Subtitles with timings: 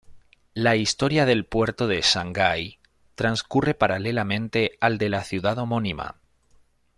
[0.55, 2.79] La historia del puerto de Shanghái
[3.13, 6.15] transcurre paralelamente al de la ciudad homónima.